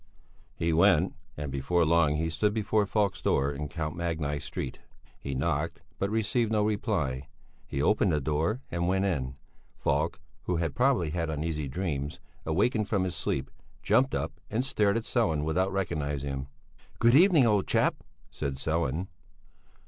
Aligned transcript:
He 0.55 0.73
went, 0.73 1.13
and 1.37 1.51
before 1.51 1.85
long 1.85 2.15
he 2.15 2.31
stood 2.31 2.55
before 2.55 2.87
Falk's 2.87 3.21
door 3.21 3.51
in 3.51 3.67
Count 3.67 3.95
Magni 3.95 4.39
Street. 4.39 4.79
He 5.19 5.35
knocked, 5.35 5.81
but 5.99 6.09
received 6.09 6.51
no 6.51 6.63
reply. 6.63 7.27
He 7.67 7.83
opened 7.83 8.11
the 8.11 8.19
door 8.19 8.61
and 8.71 8.87
went 8.87 9.05
in. 9.05 9.35
Falk, 9.75 10.19
who 10.45 10.55
had 10.55 10.73
probably 10.73 11.11
had 11.11 11.29
uneasy 11.29 11.67
dreams, 11.67 12.19
awakened 12.47 12.89
from 12.89 13.03
his 13.03 13.15
sleep, 13.15 13.51
jumped 13.83 14.15
up 14.15 14.31
and 14.49 14.65
stared 14.65 14.97
at 14.97 15.03
Sellén 15.03 15.43
without 15.43 15.71
recognizing 15.71 16.29
him. 16.31 16.47
"Good 16.97 17.13
evening, 17.13 17.45
old 17.45 17.67
chap," 17.67 17.93
said 18.31 18.55
Sellén. 18.55 19.05